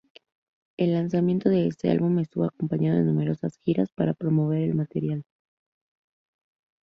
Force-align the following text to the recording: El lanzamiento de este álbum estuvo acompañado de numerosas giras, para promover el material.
El 0.79 0.93
lanzamiento 0.93 1.47
de 1.49 1.67
este 1.67 1.91
álbum 1.91 2.17
estuvo 2.17 2.45
acompañado 2.45 2.97
de 2.97 3.03
numerosas 3.03 3.57
giras, 3.59 3.91
para 3.91 4.15
promover 4.15 4.63
el 4.63 4.73
material. 4.73 5.23